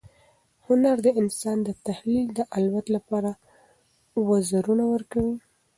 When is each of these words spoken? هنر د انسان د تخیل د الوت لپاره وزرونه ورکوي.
هنر 0.65 0.95
د 1.05 1.07
انسان 1.21 1.57
د 1.63 1.69
تخیل 1.85 2.27
د 2.37 2.39
الوت 2.57 2.85
لپاره 2.95 3.31
وزرونه 4.29 4.83
ورکوي. 4.93 5.37